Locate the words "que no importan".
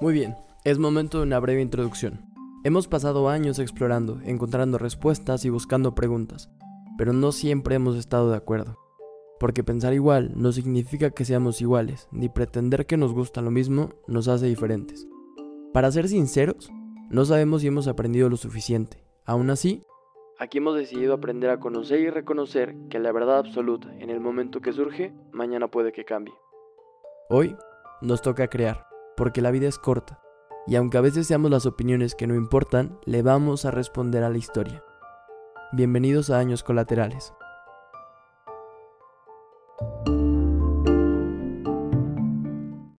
32.14-32.98